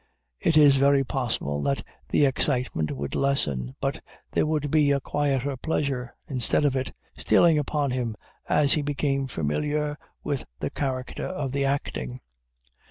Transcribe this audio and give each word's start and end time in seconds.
It 0.39 0.57
is 0.57 0.77
very 0.77 1.03
possible 1.03 1.61
that 1.61 1.83
the 2.09 2.25
excitement 2.25 2.91
would 2.97 3.13
lessen, 3.13 3.75
but 3.79 4.01
there 4.31 4.47
would 4.47 4.71
be 4.71 4.89
a 4.89 4.99
quieter 4.99 5.55
pleasure, 5.57 6.15
instead 6.27 6.65
of 6.65 6.75
it, 6.75 6.91
stealing 7.17 7.59
upon 7.59 7.91
him, 7.91 8.15
as 8.49 8.73
he 8.73 8.81
became 8.81 9.27
familiar 9.27 9.99
with 10.23 10.45
the 10.59 10.71
character 10.71 11.27
of 11.27 11.51
the 11.51 11.65
acting. 11.65 12.19